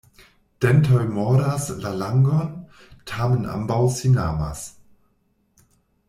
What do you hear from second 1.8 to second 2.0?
la